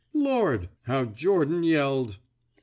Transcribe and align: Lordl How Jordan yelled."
Lordl 0.15 0.67
How 0.87 1.05
Jordan 1.05 1.61
yelled." 1.61 2.17